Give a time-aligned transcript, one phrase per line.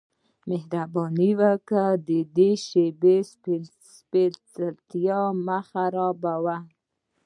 [0.49, 3.17] مهرباني وکړه د دې شیبې
[3.93, 6.57] سپیڅلتیا مه خرابوه